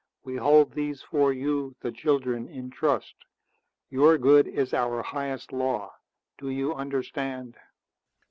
We 0.23 0.37
hold 0.37 0.71
these 0.71 1.03
for 1.03 1.31
you, 1.31 1.75
the 1.81 1.91
children, 1.91 2.47
in 2.47 2.71
trust. 2.71 3.13
Your 3.91 4.17
good 4.17 4.47
is 4.47 4.73
our 4.73 5.03
highest 5.03 5.53
law. 5.53 5.93
Do 6.39 6.49
you 6.49 6.73
understand?" 6.73 7.55